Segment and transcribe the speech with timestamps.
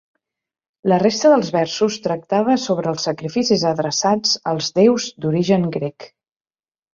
[0.91, 6.11] La resta dels versos tractava sobre els sacrificis adreçats als déus d'origen grec.